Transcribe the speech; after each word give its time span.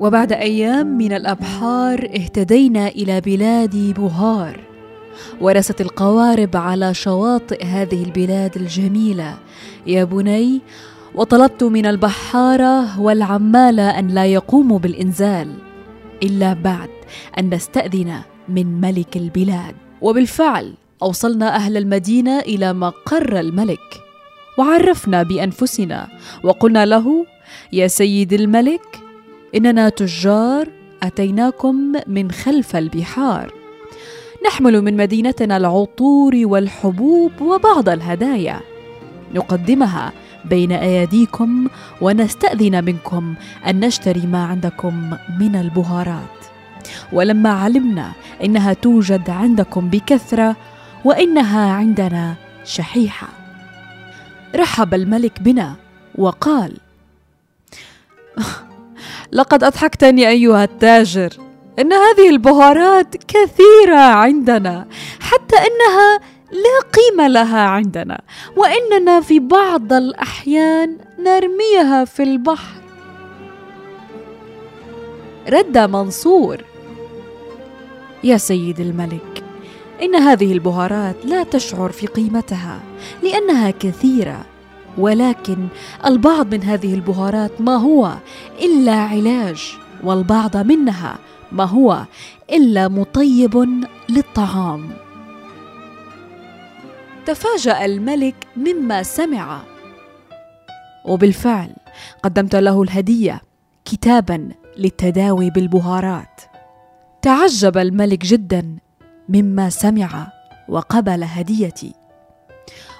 وبعد 0.00 0.32
أيام 0.32 0.86
من 0.86 1.12
الأبحار 1.12 2.10
اهتدينا 2.14 2.88
إلى 2.88 3.20
بلاد 3.20 3.94
بوهار 3.96 4.60
ورست 5.40 5.80
القوارب 5.80 6.56
على 6.56 6.94
شواطئ 6.94 7.64
هذه 7.64 8.04
البلاد 8.04 8.56
الجميلة. 8.56 9.38
يا 9.86 10.04
بني 10.04 10.60
وطلبت 11.14 11.64
من 11.64 11.86
البحارة 11.86 13.00
والعمالة 13.00 13.98
أن 13.98 14.08
لا 14.08 14.26
يقوموا 14.26 14.78
بالإنزال 14.78 15.54
إلا 16.22 16.52
بعد 16.52 16.90
أن 17.38 17.54
نستأذن 17.54 18.14
من 18.48 18.80
ملك 18.80 19.16
البلاد. 19.16 19.74
وبالفعل 20.00 20.74
أوصلنا 21.02 21.56
أهل 21.56 21.76
المدينة 21.76 22.38
إلى 22.38 22.72
مقر 22.72 23.40
الملك 23.40 24.00
وعرفنا 24.58 25.22
بأنفسنا 25.22 26.08
وقلنا 26.44 26.86
له 26.86 27.26
يا 27.72 27.86
سيد 27.86 28.32
الملك 28.32 29.07
إننا 29.54 29.88
تجار 29.88 30.68
أتيناكم 31.02 31.92
من 32.06 32.30
خلف 32.30 32.76
البحار. 32.76 33.52
نحمل 34.46 34.82
من 34.82 34.96
مدينتنا 34.96 35.56
العطور 35.56 36.32
والحبوب 36.36 37.32
وبعض 37.40 37.88
الهدايا. 37.88 38.60
نقدمها 39.34 40.12
بين 40.44 40.72
اياديكم 40.72 41.68
ونستأذن 42.00 42.84
منكم 42.84 43.34
أن 43.66 43.80
نشتري 43.80 44.26
ما 44.26 44.44
عندكم 44.44 45.16
من 45.40 45.56
البهارات. 45.56 46.38
ولما 47.12 47.50
علمنا 47.50 48.12
إنها 48.44 48.72
توجد 48.72 49.30
عندكم 49.30 49.88
بكثرة 49.88 50.56
وإنها 51.04 51.70
عندنا 51.72 52.34
شحيحة. 52.64 53.28
رحب 54.56 54.94
الملك 54.94 55.42
بنا 55.42 55.74
وقال 56.14 56.76
لقد 59.32 59.64
أضحكتني 59.64 60.28
أيها 60.28 60.64
التاجر. 60.64 61.30
إن 61.78 61.92
هذه 61.92 62.28
البهارات 62.28 63.16
كثيرة 63.16 63.98
عندنا 63.98 64.86
حتى 65.20 65.56
إنها 65.56 66.20
لا 66.52 66.88
قيمة 66.92 67.28
لها 67.28 67.60
عندنا 67.60 68.20
وإننا 68.56 69.20
في 69.20 69.38
بعض 69.38 69.92
الأحيان 69.92 70.96
نرميها 71.18 72.04
في 72.04 72.22
البحر. 72.22 72.80
رد 75.48 75.78
منصور. 75.78 76.64
يا 78.24 78.36
سيد 78.36 78.80
الملك 78.80 79.44
إن 80.02 80.14
هذه 80.14 80.52
البهارات 80.52 81.16
لا 81.24 81.42
تشعر 81.42 81.92
في 81.92 82.06
قيمتها 82.06 82.80
لأنها 83.22 83.70
كثيرة. 83.70 84.44
ولكن 84.98 85.68
البعض 86.06 86.54
من 86.54 86.62
هذه 86.62 86.94
البهارات 86.94 87.60
ما 87.60 87.76
هو 87.76 88.14
إلا 88.62 88.94
علاج 88.94 89.78
والبعض 90.04 90.56
منها 90.56 91.18
ما 91.52 91.64
هو 91.64 92.04
إلا 92.52 92.88
مطيب 92.88 93.84
للطعام. 94.08 94.90
تفاجأ 97.26 97.84
الملك 97.84 98.34
مما 98.56 99.02
سمع. 99.02 99.60
وبالفعل 101.04 101.70
قدمت 102.22 102.56
له 102.56 102.82
الهدية 102.82 103.40
كتابا 103.84 104.48
للتداوي 104.76 105.50
بالبهارات. 105.50 106.40
تعجب 107.22 107.78
الملك 107.78 108.24
جدا 108.24 108.76
مما 109.28 109.70
سمع 109.70 110.32
وقبل 110.68 111.24
هديتي. 111.24 111.94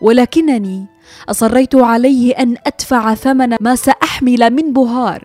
ولكنني 0.00 0.86
أصريت 1.28 1.74
عليه 1.74 2.32
أن 2.32 2.56
أدفع 2.66 3.14
ثمن 3.14 3.56
ما 3.60 3.74
سأحمل 3.74 4.50
من 4.50 4.72
بهار. 4.72 5.24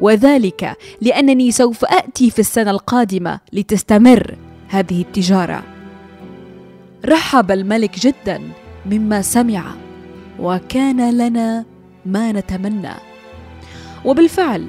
وذلك 0.00 0.76
لأنني 1.00 1.50
سوف 1.50 1.84
آتي 1.84 2.30
في 2.30 2.38
السنة 2.38 2.70
القادمة 2.70 3.40
لتستمر 3.52 4.34
هذه 4.68 5.02
التجارة. 5.02 5.62
رحب 7.04 7.50
الملك 7.50 7.98
جدا 7.98 8.42
مما 8.86 9.22
سمع 9.22 9.64
وكان 10.38 11.18
لنا 11.18 11.64
ما 12.06 12.32
نتمنى. 12.32 12.94
وبالفعل 14.04 14.68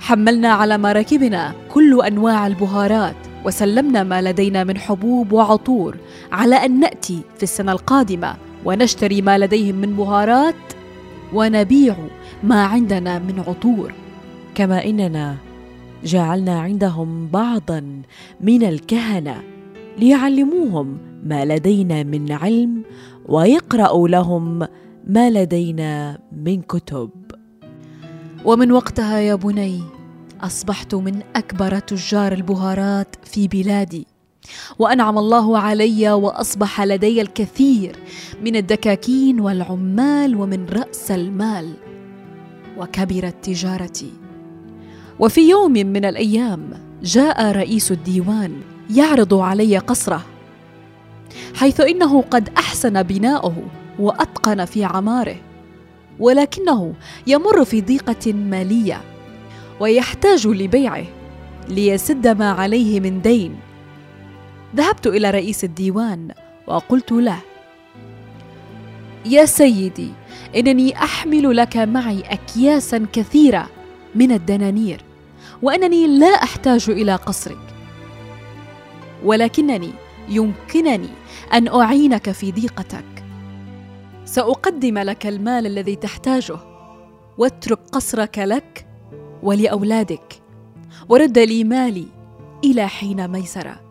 حملنا 0.00 0.52
على 0.52 0.78
مراكبنا 0.78 1.54
كل 1.72 2.02
أنواع 2.02 2.46
البهارات 2.46 3.16
وسلمنا 3.46 4.02
ما 4.02 4.22
لدينا 4.22 4.64
من 4.64 4.78
حبوب 4.78 5.32
وعطور 5.32 5.96
على 6.32 6.54
أن 6.54 6.80
نأتي 6.80 7.20
في 7.36 7.42
السنة 7.42 7.72
القادمة 7.72 8.34
ونشتري 8.64 9.22
ما 9.22 9.38
لديهم 9.38 9.74
من 9.74 9.96
بهارات 9.96 10.54
ونبيع 11.32 11.96
ما 12.42 12.64
عندنا 12.64 13.18
من 13.18 13.40
عطور. 13.40 13.92
كما 14.54 14.84
إننا 14.84 15.36
جعلنا 16.04 16.60
عندهم 16.60 17.28
بعضا 17.28 18.02
من 18.40 18.62
الكهنة 18.62 19.42
ليعلموهم 19.98 20.98
ما 21.24 21.44
لدينا 21.44 22.02
من 22.02 22.32
علم 22.32 22.82
ويقرأوا 23.28 24.08
لهم 24.08 24.58
ما 25.06 25.30
لدينا 25.30 26.18
من 26.32 26.62
كتب. 26.62 27.10
ومن 28.44 28.72
وقتها 28.72 29.18
يا 29.18 29.34
بني 29.34 29.95
أصبحت 30.40 30.94
من 30.94 31.22
أكبر 31.36 31.78
تجار 31.78 32.32
البهارات 32.32 33.16
في 33.24 33.48
بلادي. 33.48 34.06
وأنعم 34.78 35.18
الله 35.18 35.58
علي 35.58 36.12
وأصبح 36.12 36.80
لدي 36.80 37.20
الكثير 37.20 37.96
من 38.42 38.56
الدكاكين 38.56 39.40
والعمال 39.40 40.36
ومن 40.36 40.66
رأس 40.66 41.10
المال. 41.10 41.74
وكبرت 42.78 43.44
تجارتي. 43.44 44.12
وفي 45.18 45.48
يوم 45.50 45.72
من 45.72 46.04
الأيام 46.04 46.70
جاء 47.02 47.52
رئيس 47.52 47.92
الديوان 47.92 48.60
يعرض 48.90 49.34
علي 49.34 49.78
قصره 49.78 50.22
حيث 51.54 51.80
إنه 51.80 52.22
قد 52.22 52.48
أحسن 52.56 53.02
بناؤه 53.02 53.54
وأتقن 53.98 54.64
في 54.64 54.84
عماره 54.84 55.36
ولكنه 56.18 56.94
يمر 57.26 57.64
في 57.64 57.80
ضيقة 57.80 58.32
مالية. 58.32 59.00
ويحتاج 59.80 60.46
لبيعه 60.46 61.04
ليسد 61.68 62.28
ما 62.28 62.50
عليه 62.50 63.00
من 63.00 63.22
دين. 63.22 63.56
ذهبت 64.76 65.06
إلى 65.06 65.30
رئيس 65.30 65.64
الديوان 65.64 66.30
وقلت 66.66 67.12
له 67.12 67.38
يا 69.26 69.44
سيدي 69.44 70.12
إنني 70.56 70.96
أحمل 70.96 71.56
لك 71.56 71.76
معي 71.76 72.20
اكياسا 72.20 73.06
كثيرة 73.12 73.68
من 74.14 74.32
الدنانير 74.32 75.00
وأنني 75.62 76.18
لا 76.18 76.26
أحتاج 76.26 76.90
إلى 76.90 77.14
قصرك. 77.14 77.74
ولكنني 79.24 79.90
يمكنني 80.28 81.08
أن 81.52 81.68
أعينك 81.68 82.30
في 82.30 82.52
ضيقتك. 82.52 83.04
سأقدم 84.24 84.98
لك 84.98 85.26
المال 85.26 85.66
الذي 85.66 85.96
تحتاجه 85.96 86.58
واترك 87.38 87.78
قصرك 87.92 88.38
لك 88.38 88.85
ولأولادك. 89.42 90.42
ورد 91.08 91.38
لي 91.38 91.64
مالي 91.64 92.06
إلى 92.64 92.88
حين 92.88 93.28
ميسرة. 93.28 93.86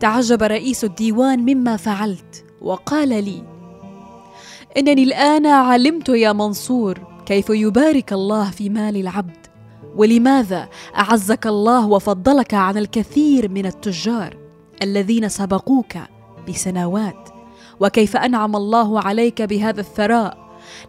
تعجب 0.00 0.42
رئيس 0.42 0.84
الديوان 0.84 1.38
مما 1.38 1.76
فعلت 1.76 2.44
وقال 2.60 3.08
لي 3.08 3.42
إنني 4.76 5.02
الآن 5.02 5.46
علمت 5.46 6.08
يا 6.08 6.32
منصور 6.32 6.98
كيف 7.26 7.50
يبارك 7.50 8.12
الله 8.12 8.50
في 8.50 8.68
مال 8.68 8.96
العبد 8.96 9.46
ولماذا 9.96 10.68
أعزك 10.96 11.46
الله 11.46 11.86
وفضلك 11.86 12.54
عن 12.54 12.76
الكثير 12.76 13.48
من 13.48 13.66
التجار 13.66 14.36
الذين 14.82 15.28
سبقوك 15.28 15.96
بسنوات 16.48 17.28
وكيف 17.80 18.16
أنعم 18.16 18.56
الله 18.56 19.00
عليك 19.00 19.42
بهذا 19.42 19.80
الثراء 19.80 20.38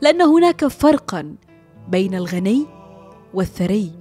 لأن 0.02 0.22
هناك 0.22 0.68
فرقا 0.68 1.36
بين 1.90 2.16
الغني 2.16 2.66
والثري. 3.34 3.92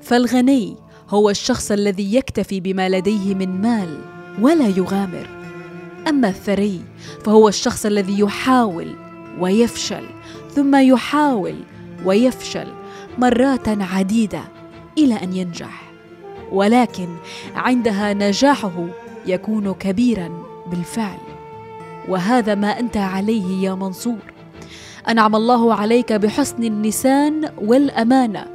فالغني 0.00 0.76
هو 1.08 1.30
الشخص 1.30 1.70
الذي 1.70 2.14
يكتفي 2.14 2.60
بما 2.60 2.88
لديه 2.88 3.34
من 3.34 3.60
مال 3.60 3.98
ولا 4.40 4.68
يغامر. 4.68 5.28
أما 6.08 6.28
الثري 6.28 6.80
فهو 7.24 7.48
الشخص 7.48 7.86
الذي 7.86 8.18
يحاول 8.18 8.94
ويفشل 9.40 10.04
ثم 10.50 10.76
يحاول 10.76 11.54
ويفشل 12.04 12.66
مرات 13.18 13.68
عديدة 13.68 14.44
إلى 14.98 15.14
أن 15.14 15.36
ينجح. 15.36 15.92
ولكن 16.52 17.08
عندها 17.54 18.12
نجاحه 18.12 18.86
يكون 19.26 19.74
كبيرا 19.74 20.30
بالفعل. 20.70 21.18
وهذا 22.08 22.54
ما 22.54 22.80
أنت 22.80 22.96
عليه 22.96 23.68
يا 23.68 23.74
منصور. 23.74 24.33
أنعم 25.08 25.36
الله 25.36 25.74
عليك 25.74 26.12
بحسن 26.12 26.64
النسان 26.64 27.50
والأمانة 27.58 28.46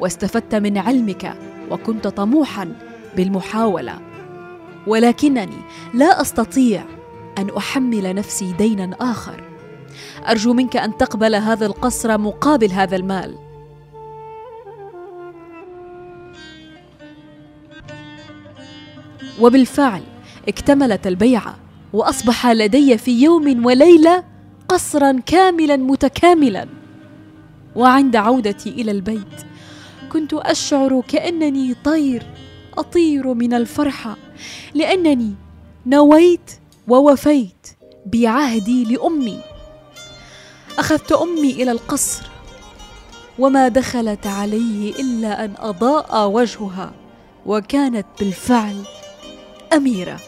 واستفدت 0.00 0.54
من 0.54 0.78
علمك 0.78 1.34
وكنت 1.70 2.06
طموحا 2.06 2.72
بالمحاولة. 3.16 3.98
ولكنني 4.86 5.58
لا 5.94 6.20
أستطيع 6.20 6.84
أن 7.38 7.50
أحمل 7.56 8.14
نفسي 8.14 8.52
دينا 8.52 8.96
آخر. 9.00 9.44
أرجو 10.28 10.52
منك 10.52 10.76
أن 10.76 10.96
تقبل 10.96 11.34
هذا 11.34 11.66
القصر 11.66 12.18
مقابل 12.18 12.70
هذا 12.70 12.96
المال. 12.96 13.34
وبالفعل 19.40 20.02
اكتملت 20.48 21.06
البيعة 21.06 21.56
وأصبح 21.92 22.46
لدي 22.46 22.98
في 22.98 23.22
يوم 23.22 23.66
وليلة 23.66 24.31
قصرا 24.72 25.20
كاملا 25.26 25.76
متكاملا. 25.76 26.68
وعند 27.76 28.16
عودتي 28.16 28.70
إلى 28.70 28.90
البيت 28.90 29.46
كنت 30.12 30.34
أشعر 30.34 31.02
كأنني 31.08 31.74
طير 31.84 32.26
أطير 32.78 33.34
من 33.34 33.54
الفرحة 33.54 34.16
لأنني 34.74 35.34
نويت 35.86 36.50
ووفيت 36.88 37.68
بعهدي 38.06 38.84
لأمي. 38.84 39.40
أخذت 40.78 41.12
أمي 41.12 41.50
إلى 41.50 41.70
القصر 41.70 42.26
وما 43.38 43.68
دخلت 43.68 44.26
عليه 44.26 44.94
إلا 45.00 45.44
أن 45.44 45.54
أضاء 45.58 46.28
وجهها 46.30 46.92
وكانت 47.46 48.06
بالفعل 48.20 48.76
أميرة. 49.72 50.20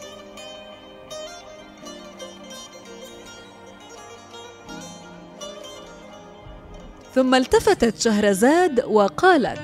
ثم 7.15 7.35
التفتت 7.35 8.01
شهرزاد 8.01 8.83
وقالت 8.87 9.61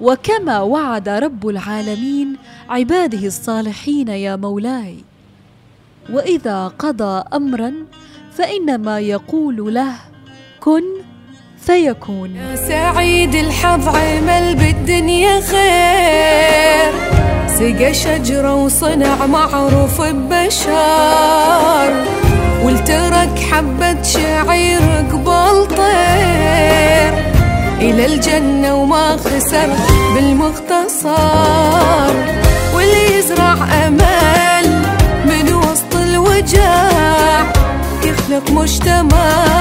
وكما 0.00 0.60
وعد 0.60 1.08
رب 1.08 1.48
العالمين 1.48 2.36
عباده 2.68 3.26
الصالحين 3.26 4.08
يا 4.08 4.36
مولاي 4.36 4.96
وإذا 6.10 6.68
قضى 6.68 7.24
امرا 7.34 7.72
فانما 8.32 9.00
يقول 9.00 9.74
له 9.74 9.94
كن 10.60 10.82
فيكون. 11.58 12.36
يا 12.36 12.56
سعيد 12.56 13.34
الحظ 13.34 13.88
عمل 13.88 14.54
بالدنيا 14.54 15.40
خير. 15.40 17.05
سقى 17.58 17.94
شجرة 17.94 18.54
وصنع 18.54 19.26
معروف 19.26 20.00
ببشر 20.00 21.90
والترك 22.64 23.38
حبة 23.50 24.02
شعير 24.02 24.80
قبل 25.12 25.66
طير 25.76 27.12
إلى 27.80 28.06
الجنة 28.06 28.74
وما 28.74 29.16
خسر 29.16 29.68
بالمختصر 30.14 31.10
واللي 32.74 33.18
يزرع 33.18 33.56
أمل 33.86 34.82
من 35.26 35.54
وسط 35.54 35.96
الوجع 35.96 36.88
يخلق 38.04 38.50
مجتمع 38.50 39.55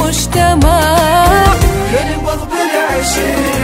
مجتمع. 0.00 0.80
ينبض 1.96 2.40
بالعشق 2.50 3.56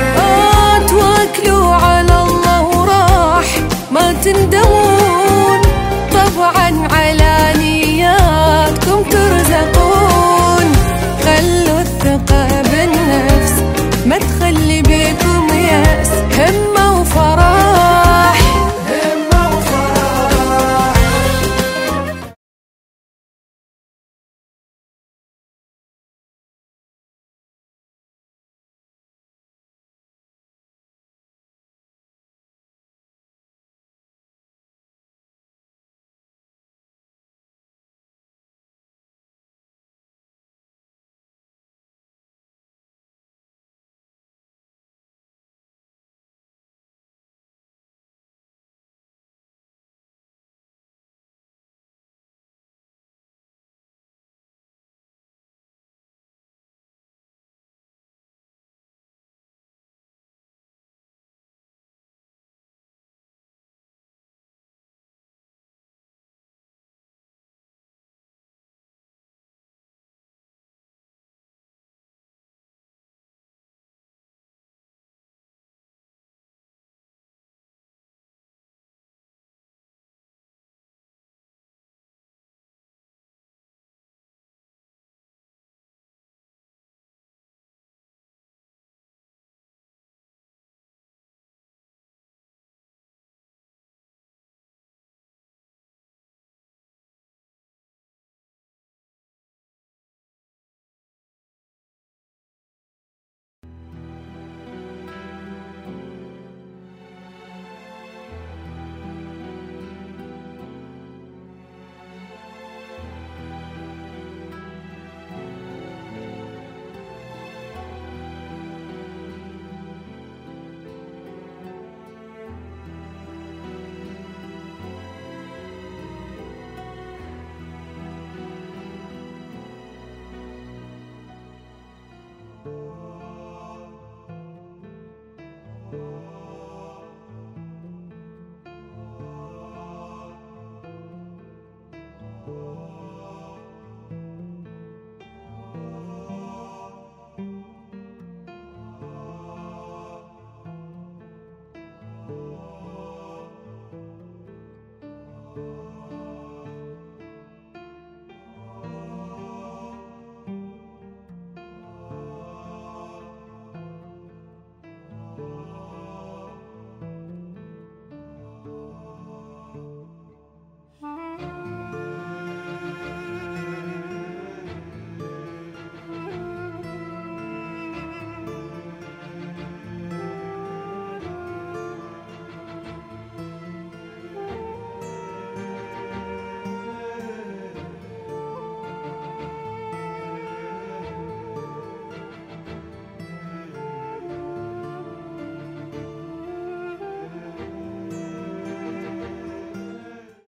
توكلوا 0.88 1.74
على 1.74 2.16
الله 2.22 2.62
وراح 2.62 3.48
ما 3.90 4.12
تندمون. 4.24 5.60
طبعا 6.12 6.88
على 6.92 7.34
نياتكم 7.58 9.02
ترزقون. 9.10 10.66
خلوا 11.24 11.80
الثقة 11.80 12.46
بالنفس 12.62 13.54
ما 14.06 14.18
تخلي 14.18 14.82
بيكم 14.82 15.48
يأس. 15.54 16.10
هم 16.38 16.71